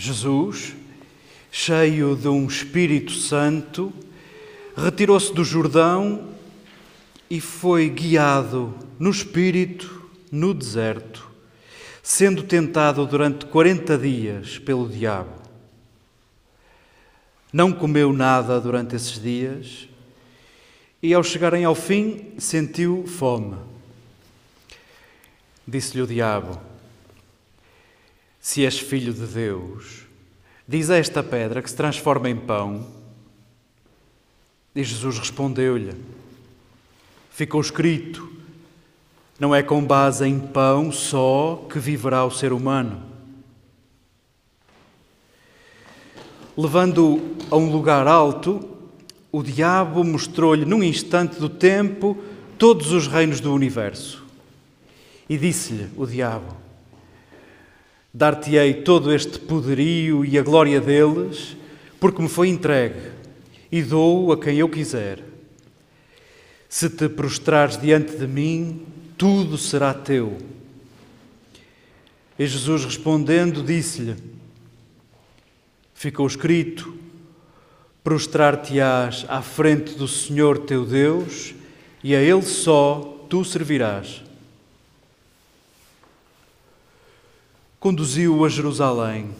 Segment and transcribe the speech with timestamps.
[0.00, 0.74] Jesus,
[1.52, 3.92] cheio de um Espírito Santo,
[4.74, 6.30] retirou-se do Jordão
[7.28, 11.30] e foi guiado no Espírito no deserto,
[12.02, 15.34] sendo tentado durante 40 dias pelo diabo.
[17.52, 19.86] Não comeu nada durante esses dias
[21.02, 23.58] e, ao chegarem ao fim, sentiu fome.
[25.68, 26.69] Disse-lhe o diabo:
[28.40, 30.06] Se és filho de Deus,
[30.66, 32.86] diz a esta pedra que se transforma em pão.
[34.74, 35.94] E Jesus respondeu-lhe:
[37.30, 38.32] Ficou escrito:
[39.38, 43.02] Não é com base em pão só que viverá o ser humano.
[46.56, 48.60] Levando-o a um lugar alto,
[49.30, 52.16] o diabo mostrou-lhe num instante do tempo
[52.58, 54.24] todos os reinos do universo.
[55.28, 56.69] E disse-lhe o diabo:
[58.12, 61.56] Dar-te-ei todo este poderio e a glória deles,
[62.00, 63.10] porque me foi entregue,
[63.70, 65.22] e dou a quem eu quiser.
[66.68, 70.38] Se te prostrares diante de mim, tudo será teu.
[72.38, 74.16] E Jesus respondendo, disse-lhe:
[75.94, 76.96] Ficou escrito:
[78.02, 81.54] Prostrar-te-ás à frente do Senhor teu Deus,
[82.02, 84.22] e a Ele só tu servirás.
[87.80, 89.30] Conduziu-o a Jerusalém,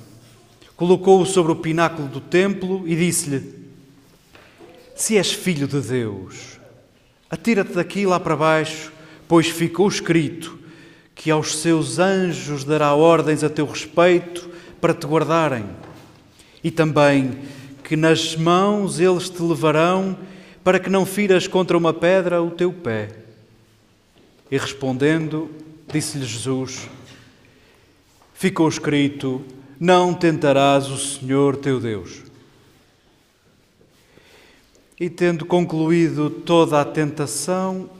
[0.75, 3.55] colocou-o sobre o pináculo do templo e disse-lhe:
[4.97, 6.59] Se és filho de Deus,
[7.29, 8.91] atira-te daqui lá para baixo,
[9.29, 10.59] pois ficou escrito
[11.15, 14.49] que aos seus anjos dará ordens a teu respeito
[14.81, 15.67] para te guardarem,
[16.65, 17.41] e também
[17.85, 20.17] que nas mãos eles te levarão
[20.65, 23.11] para que não firas contra uma pedra o teu pé.
[24.51, 25.51] E respondendo,
[25.93, 26.89] disse-lhe Jesus:
[28.41, 29.45] ficou escrito:
[29.79, 32.23] Não tentarás o Senhor teu Deus.
[34.99, 37.91] E tendo concluído toda a tentação,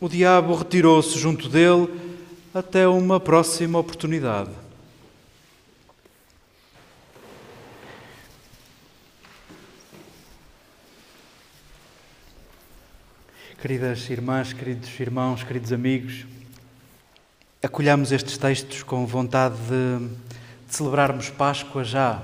[0.00, 1.88] o diabo retirou-se junto dele
[2.54, 4.50] até uma próxima oportunidade.
[13.60, 16.26] Queridas irmãs, queridos irmãos, queridos amigos,
[17.62, 20.08] acolhamos estes textos com vontade de,
[20.66, 22.20] de, celebrarmos Páscoa já.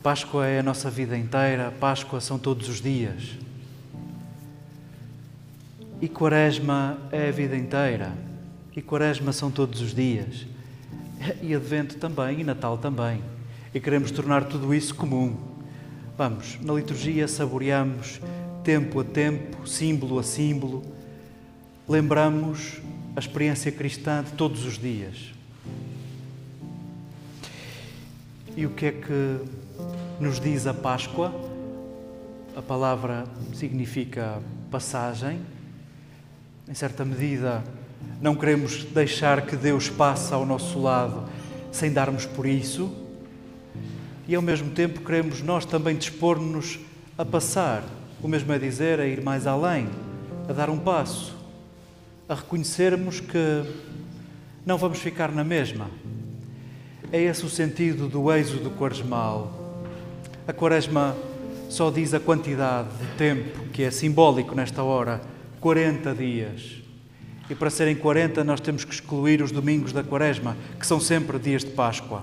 [0.00, 3.36] Páscoa é a nossa vida inteira, Páscoa são todos os dias.
[6.00, 8.12] E Quaresma é a vida inteira,
[8.74, 10.46] e Quaresma são todos os dias.
[11.42, 13.20] E Advento também, e Natal também.
[13.74, 15.36] E queremos tornar tudo isso comum.
[16.16, 18.20] Vamos, na liturgia saboreamos
[18.62, 20.82] tempo a tempo, símbolo a símbolo,
[21.88, 22.80] lembramos
[23.14, 25.32] a experiência cristã de todos os dias.
[28.56, 29.38] E o que é que
[30.18, 31.32] nos diz a Páscoa?
[32.56, 33.24] A palavra
[33.54, 35.40] significa passagem.
[36.68, 37.62] Em certa medida,
[38.20, 41.28] não queremos deixar que Deus passe ao nosso lado
[41.70, 42.90] sem darmos por isso.
[44.26, 46.78] E ao mesmo tempo queremos nós também dispor-nos
[47.18, 47.84] a passar,
[48.22, 49.88] o mesmo é dizer, a ir mais além,
[50.48, 51.41] a dar um passo
[52.32, 53.62] a reconhecermos que
[54.64, 55.90] não vamos ficar na mesma.
[57.12, 59.52] É esse o sentido do êxodo quaresmal.
[60.48, 61.14] A quaresma
[61.68, 65.20] só diz a quantidade de tempo que é simbólico nesta hora,
[65.60, 66.82] 40 dias.
[67.50, 71.38] E para serem 40 nós temos que excluir os domingos da quaresma, que são sempre
[71.38, 72.22] dias de Páscoa.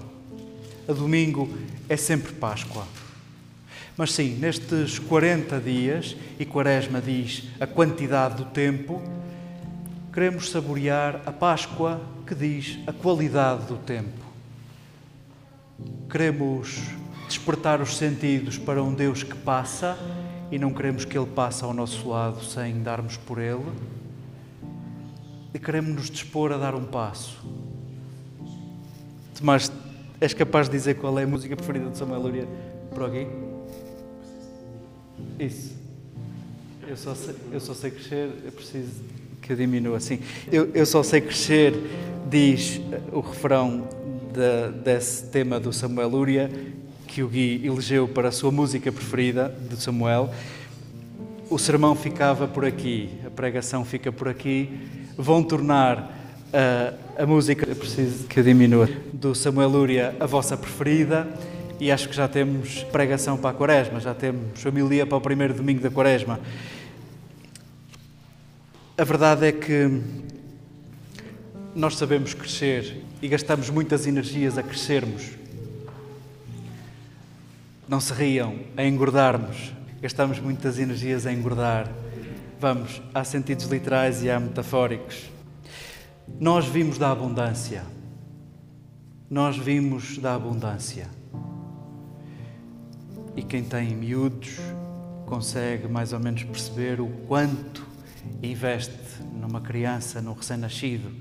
[0.87, 1.47] A domingo
[1.87, 2.87] é sempre Páscoa.
[3.95, 9.18] Mas sim, nestes 40 dias, e quaresma diz a quantidade do tempo,
[10.11, 14.25] queremos saborear a Páscoa que diz a qualidade do tempo.
[16.09, 16.81] Queremos
[17.27, 19.97] despertar os sentidos para um Deus que passa
[20.51, 23.71] e não queremos que Ele passe ao nosso lado sem darmos por Ele.
[25.53, 27.39] E queremos nos dispor a dar um passo.
[29.37, 29.71] Tomás,
[30.19, 32.47] és capaz de dizer qual é a música preferida de Samuel Luria
[32.93, 33.27] por aqui?
[35.39, 35.77] Isso.
[36.87, 39.03] Eu só sei, eu só sei crescer, eu preciso
[39.49, 40.19] que eu diminua assim.
[40.51, 41.73] Eu, eu só sei crescer,
[42.29, 42.79] diz
[43.11, 43.87] o refrão
[44.31, 46.51] de, desse tema do Samuel Lúria,
[47.07, 50.29] que o Gui elegeu para a sua música preferida de Samuel.
[51.49, 54.69] O sermão ficava por aqui, a pregação fica por aqui.
[55.17, 56.15] Vão tornar
[56.53, 61.27] a, a música, eu preciso que eu diminua, do Samuel Lúria a vossa preferida.
[61.79, 65.55] E acho que já temos pregação para a Quaresma, já temos família para o primeiro
[65.55, 66.39] domingo da Quaresma.
[68.99, 70.01] A verdade é que
[71.73, 75.37] nós sabemos crescer e gastamos muitas energias a crescermos.
[77.87, 79.71] Não se riam, a engordarmos.
[80.01, 81.89] Gastamos muitas energias a engordar.
[82.59, 85.31] Vamos, há sentidos literais e há metafóricos.
[86.37, 87.85] Nós vimos da abundância.
[89.29, 91.07] Nós vimos da abundância.
[93.33, 94.57] E quem tem miúdos
[95.25, 97.87] consegue mais ou menos perceber o quanto
[98.41, 98.93] investe
[99.33, 101.11] numa criança, num recém-nascido.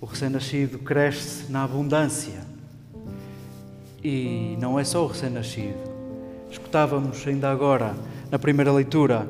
[0.00, 2.40] O recém-nascido cresce na abundância.
[4.02, 5.78] E não é só o recém-nascido.
[6.50, 7.94] Escutávamos ainda agora,
[8.30, 9.28] na primeira leitura,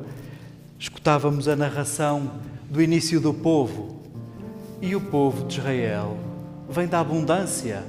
[0.79, 2.31] escutávamos a narração
[2.69, 4.01] do início do povo.
[4.81, 6.17] E o povo de Israel
[6.69, 7.83] vem da abundância,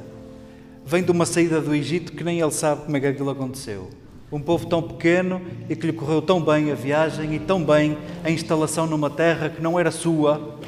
[0.84, 4.01] vem de uma saída do Egito que nem ele sabe como é que aquilo aconteceu.
[4.32, 7.98] Um povo tão pequeno e que lhe correu tão bem a viagem e tão bem
[8.24, 10.58] a instalação numa terra que não era sua,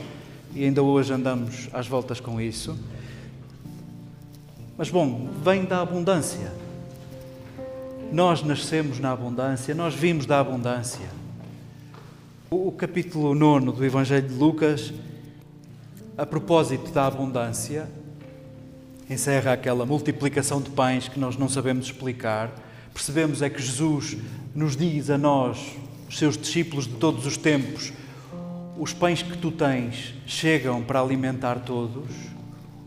[0.55, 2.79] e ainda hoje andamos às voltas com isso.
[4.77, 6.53] Mas bom, vem da abundância.
[8.13, 11.07] Nós nascemos na abundância, nós vimos da abundância.
[12.51, 14.93] O, capítulo 9 do Evangelho de Lucas,
[16.17, 17.89] a propósito da abundância,
[19.11, 22.64] encerra aquela multiplicação de pães que nós não sabemos explicar.
[22.95, 24.17] Percebemos é que Jesus
[24.55, 25.77] nos diz a nós,
[26.09, 27.93] os seus discípulos de todos os tempos,
[28.79, 32.09] os pães que tu tens chegam para alimentar todos.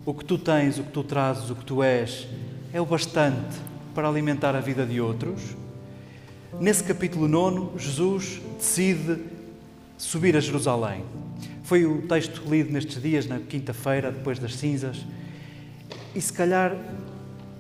[0.06, 2.26] O que tu tens, o que tu trazes, o que tu és,
[2.72, 3.58] é o bastante
[3.94, 5.42] para alimentar a vida de outros.
[6.60, 9.18] Nesse capítulo 9, Jesus decide
[9.98, 11.04] subir a Jerusalém.
[11.64, 15.06] Foi o texto lido nestes dias, na quinta-feira, depois das cinzas.
[16.16, 16.78] E se calhar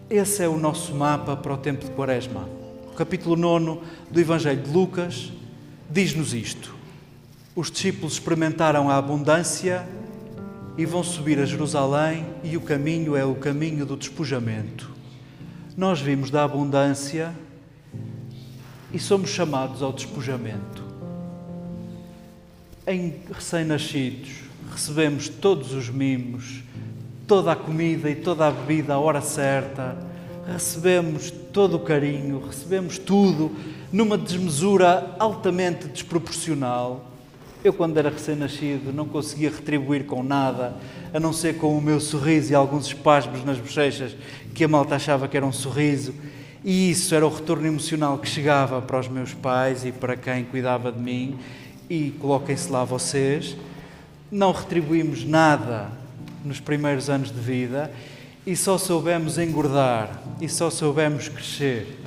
[0.10, 2.48] esse é o nosso mapa para o tempo de Quaresma.
[2.92, 5.32] O capítulo 9 do Evangelho de Lucas
[5.90, 6.78] diz-nos isto
[7.58, 9.84] os discípulos experimentaram a abundância
[10.78, 14.92] e vão subir a Jerusalém, e o caminho é o caminho do despojamento.
[15.76, 17.34] Nós vimos da abundância
[18.94, 20.84] e somos chamados ao despojamento.
[22.86, 24.30] Em recém-nascidos,
[24.72, 26.62] recebemos todos os mimos,
[27.28, 29.98] toda a comida e toda a bebida à hora certa,
[30.52, 33.52] recebemos todo o carinho, recebemos tudo
[33.92, 37.08] numa desmesura altamente desproporcional
[37.64, 40.76] eu, quando era recém-nascido, não conseguia retribuir com nada,
[41.14, 44.16] a não ser com o meu sorriso e alguns espasmos nas bochechas,
[44.54, 46.14] que a malta achava que era um sorriso.
[46.64, 50.46] E isso era o retorno emocional que chegava para os meus pais e para quem
[50.46, 51.38] cuidava de mim.
[51.90, 53.58] E coloquem-se lá vocês.
[54.32, 55.92] Não retribuímos nada
[56.48, 57.92] nos primeiros anos de vida
[58.46, 62.00] e só soubemos engordar e só soubemos crescer.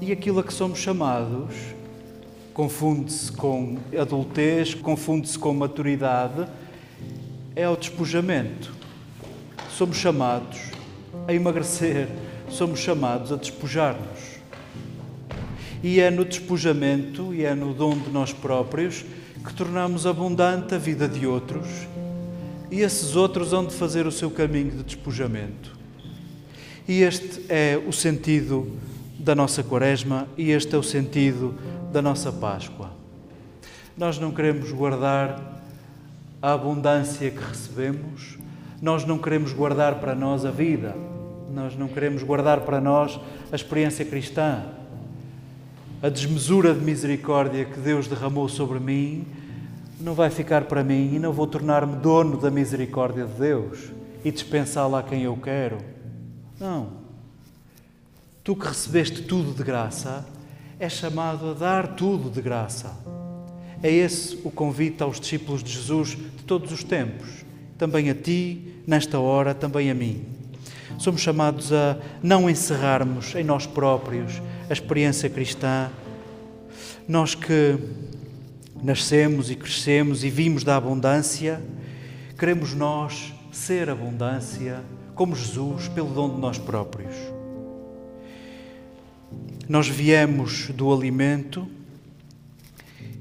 [0.00, 1.52] E aquilo a que somos chamados
[2.52, 6.46] confunde-se com adultez, confunde-se com maturidade,
[7.56, 8.72] é o despojamento.
[9.70, 10.60] Somos chamados
[11.26, 12.08] a emagrecer,
[12.48, 14.34] somos chamados a despojar-nos.
[15.82, 19.04] E é no despojamento e é no dom de nós próprios
[19.44, 21.66] que tornamos abundante a vida de outros
[22.74, 25.78] e esses outros hão de fazer o seu caminho de despojamento.
[26.88, 28.68] E este é o sentido
[29.16, 31.54] da nossa Quaresma e este é o sentido
[31.92, 32.90] da nossa Páscoa.
[33.96, 35.62] Nós não queremos guardar
[36.42, 38.38] a abundância que recebemos,
[38.82, 40.96] nós não queremos guardar para nós a vida,
[41.54, 43.20] nós não queremos guardar para nós
[43.52, 44.64] a experiência cristã,
[46.02, 49.24] a desmesura de misericórdia que Deus derramou sobre mim
[50.00, 53.90] não vai ficar para mim e não vou tornar-me dono da misericórdia de Deus
[54.24, 55.78] e dispensá-la a quem eu quero.
[56.58, 57.04] Não.
[58.42, 60.26] Tu que recebeste tudo de graça,
[60.78, 62.94] é chamado a dar tudo de graça.
[63.82, 67.44] É esse o convite aos discípulos de Jesus de todos os tempos,
[67.78, 70.24] também a ti, nesta hora, também a mim.
[70.98, 75.90] Somos chamados a não encerrarmos em nós próprios a experiência cristã.
[77.06, 77.78] Nós que
[78.84, 81.58] nascemos e crescemos e vimos da abundância,
[82.38, 84.82] queremos nós ser abundância
[85.14, 87.14] como Jesus, pelo dom de nós próprios.
[89.66, 91.66] Nós viemos do alimento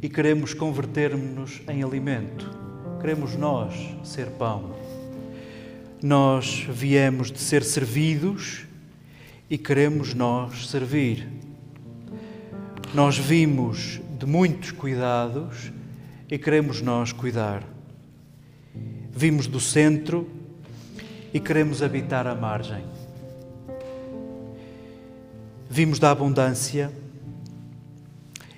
[0.01, 2.51] e queremos converter-nos em alimento.
[2.99, 4.75] Queremos nós ser pão.
[6.01, 8.65] Nós viemos de ser servidos
[9.49, 11.25] e queremos nós servir.
[12.93, 15.69] Nós vimos de muitos cuidados
[16.31, 17.61] e queremos nós cuidar.
[19.11, 20.29] Vimos do centro
[21.33, 22.85] e queremos habitar a margem.
[25.69, 26.89] Vimos da abundância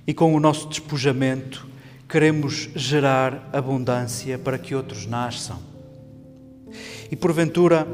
[0.05, 1.67] e com o nosso despojamento
[2.07, 5.60] queremos gerar abundância para que outros nasçam.
[7.10, 7.88] E porventura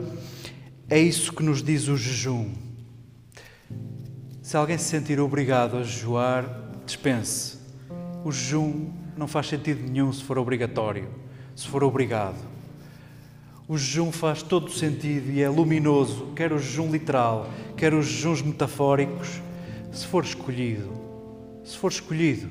[0.90, 2.52] é isso que nos diz o jejum.
[4.42, 7.61] Se alguém se sentir obrigado a jejuar, dispense.
[8.24, 11.08] O jejum não faz sentido nenhum se for obrigatório,
[11.56, 12.38] se for obrigado.
[13.68, 18.06] O jejum faz todo o sentido e é luminoso, quer o jejum literal, quer os
[18.06, 19.42] jejuns metafóricos,
[19.92, 20.92] se for escolhido.
[21.64, 22.50] Se for escolhido.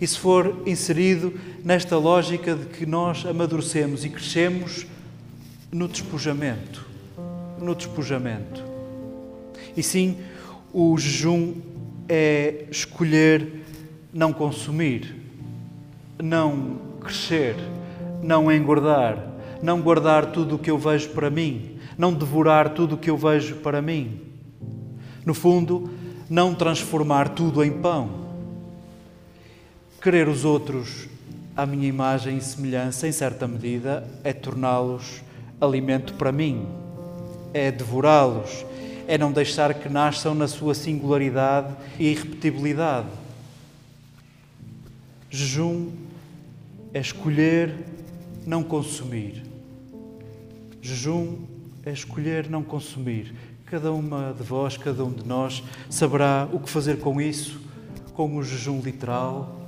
[0.00, 4.86] E se for inserido nesta lógica de que nós amadurecemos e crescemos
[5.72, 6.86] no despojamento.
[7.58, 8.62] No despojamento.
[9.76, 10.18] E sim,
[10.72, 11.54] o jejum
[12.08, 13.63] é escolher
[14.14, 15.12] não consumir,
[16.22, 17.56] não crescer,
[18.22, 19.18] não engordar,
[19.60, 23.16] não guardar tudo o que eu vejo para mim, não devorar tudo o que eu
[23.16, 24.20] vejo para mim.
[25.26, 25.90] No fundo,
[26.30, 28.08] não transformar tudo em pão.
[30.00, 31.08] Querer os outros
[31.56, 35.22] à minha imagem e semelhança, em certa medida, é torná-los
[35.60, 36.68] alimento para mim,
[37.52, 38.64] é devorá-los,
[39.08, 43.23] é não deixar que nasçam na sua singularidade e irrepetibilidade.
[45.34, 45.90] Jejum
[46.92, 47.74] é escolher
[48.46, 49.42] não consumir.
[50.80, 51.38] Jejum
[51.84, 53.34] é escolher não consumir.
[53.66, 57.60] Cada uma de vós, cada um de nós, saberá o que fazer com isso,
[58.12, 59.60] com o jejum literal,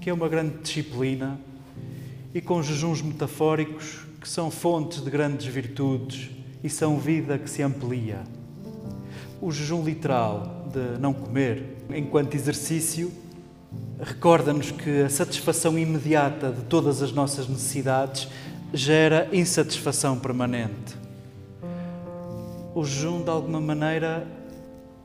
[0.00, 1.38] que é uma grande disciplina,
[2.34, 6.30] e com jejuns metafóricos, que são fontes de grandes virtudes
[6.64, 8.24] e são vida que se amplia.
[9.40, 13.21] O jejum literal de não comer, enquanto exercício,
[14.02, 18.28] recorda-nos que a satisfação imediata de todas as nossas necessidades
[18.74, 20.96] gera insatisfação permanente.
[22.74, 24.26] O jejum, de alguma maneira,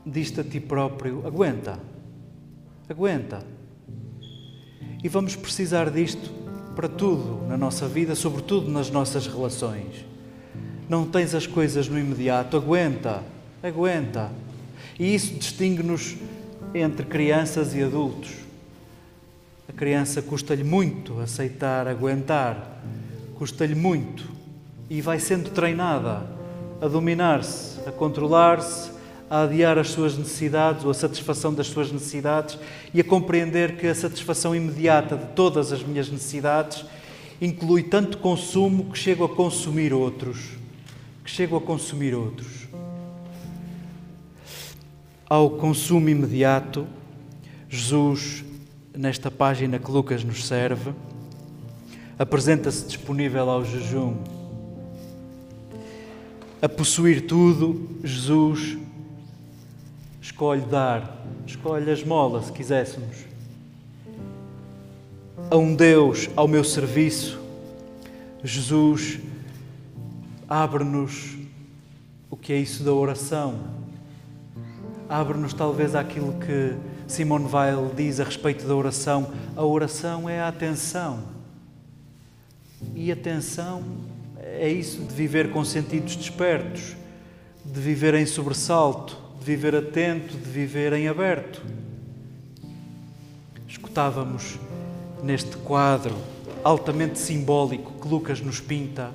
[0.04, 1.78] diz-te a ti próprio: aguenta,
[2.88, 3.42] aguenta.
[5.02, 6.30] E vamos precisar disto
[6.74, 10.04] para tudo na nossa vida, sobretudo nas nossas relações.
[10.88, 13.22] Não tens as coisas no imediato, aguenta
[13.62, 14.30] aguenta.
[14.98, 16.16] E isso distingue-nos
[16.74, 18.47] entre crianças e adultos.
[19.78, 22.82] Criança custa-lhe muito aceitar, aguentar,
[23.36, 24.24] custa-lhe muito
[24.90, 26.28] e vai sendo treinada
[26.80, 28.90] a dominar-se, a controlar-se,
[29.30, 32.58] a adiar as suas necessidades ou a satisfação das suas necessidades
[32.92, 36.84] e a compreender que a satisfação imediata de todas as minhas necessidades
[37.40, 40.56] inclui tanto consumo que chego a consumir outros,
[41.24, 42.66] que chego a consumir outros.
[45.30, 46.84] Ao consumo imediato,
[47.68, 48.42] Jesus,
[48.96, 50.92] nesta página que Lucas nos serve,
[52.18, 54.16] apresenta-se disponível ao jejum.
[56.60, 58.76] A possuir tudo, Jesus
[60.20, 63.16] escolhe dar, escolhe a esmola, se quiséssemos.
[65.50, 67.40] A um Deus ao meu serviço,
[68.42, 69.20] Jesus
[70.48, 71.36] abre-nos
[72.30, 73.77] o que é isso da oração
[75.08, 79.32] abre-nos talvez àquilo que Simone Weil diz a respeito da oração.
[79.56, 81.22] A oração é a atenção.
[82.94, 83.82] E atenção
[84.38, 86.96] é isso de viver com sentidos despertos,
[87.64, 91.62] de viver em sobressalto, de viver atento, de viver em aberto.
[93.66, 94.58] Escutávamos
[95.22, 96.14] neste quadro
[96.62, 99.12] altamente simbólico que Lucas nos pinta,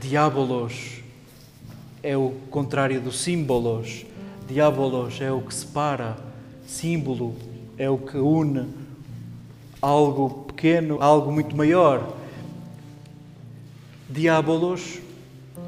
[0.00, 0.99] Diabolos,
[2.02, 4.04] é o contrário do símbolos.
[4.48, 6.16] Diabolos é o que separa,
[6.66, 7.36] símbolo
[7.78, 8.66] é o que une
[9.80, 12.16] algo pequeno, algo muito maior.
[14.08, 14.98] Diabolos,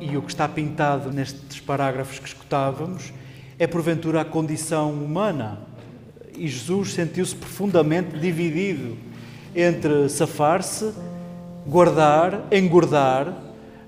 [0.00, 3.12] e o que está pintado nestes parágrafos que escutávamos,
[3.58, 5.60] é porventura a condição humana.
[6.36, 8.96] E Jesus sentiu-se profundamente dividido
[9.54, 10.92] entre safar-se,
[11.66, 13.32] guardar, engordar,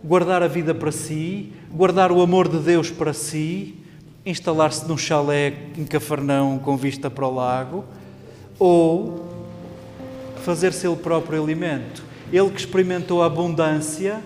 [0.03, 3.75] guardar a vida para si, guardar o amor de Deus para si,
[4.25, 7.85] instalar-se num chalé em Cafarnão com vista para o lago,
[8.61, 9.29] ou
[10.45, 12.05] fazer-se ele próprio alimento.
[12.33, 14.23] Ele que experimentou a abundância,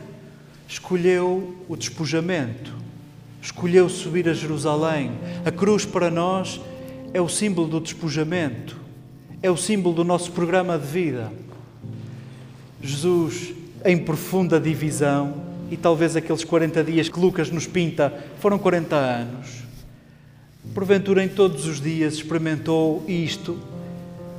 [0.69, 2.75] escolheu o despojamento,
[3.41, 5.13] escolheu subir a Jerusalém.
[5.43, 6.61] A cruz para nós
[7.15, 8.77] é o símbolo do despojamento,
[9.43, 11.33] é o símbolo do nosso programa de vida.
[12.83, 13.55] Jesus,
[13.87, 19.65] em profunda divisão, e talvez aqueles 40 dias que Lucas nos pinta foram 40 anos.
[20.75, 23.59] Porventura, em todos os dias, experimentou isto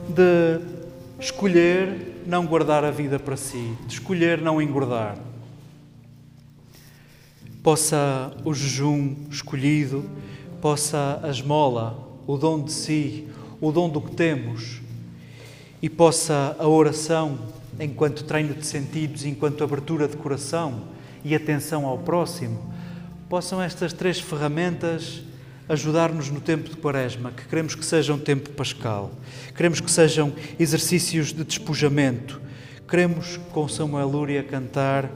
[0.07, 0.59] de
[1.19, 5.17] escolher não guardar a vida para si, de escolher não engordar.
[7.61, 10.09] Possa o jejum escolhido,
[10.61, 13.27] possa a esmola, o dom de si,
[13.59, 14.81] o dom do que temos,
[15.81, 17.37] e possa a oração,
[17.79, 20.83] enquanto treino de sentidos, enquanto abertura de coração,
[21.23, 22.73] e atenção ao próximo,
[23.27, 25.21] possam estas três ferramentas
[25.67, 29.11] ajudar-nos no tempo de Quaresma, que queremos que seja um tempo pascal,
[29.55, 32.41] queremos que sejam exercícios de despojamento,
[32.87, 35.11] queremos com Samuel Lúria cantar,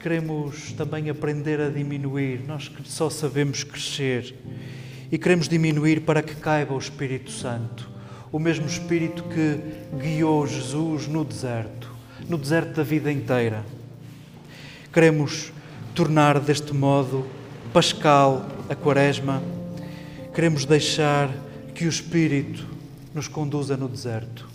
[0.00, 4.34] queremos também aprender a diminuir, nós só sabemos crescer.
[5.12, 7.90] E queremos diminuir para que caiba o Espírito Santo,
[8.32, 9.60] o mesmo Espírito que
[9.98, 11.92] guiou Jesus no deserto,
[12.28, 13.64] no deserto da vida inteira.
[14.92, 15.52] Queremos
[15.94, 17.24] tornar deste modo
[17.72, 19.40] pascal a Quaresma,
[20.34, 21.30] queremos deixar
[21.74, 22.66] que o Espírito
[23.14, 24.49] nos conduza no deserto.